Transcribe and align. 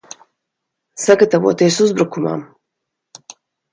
Sagatavoties 1.03 1.77
uzbrukumam! 1.85 2.43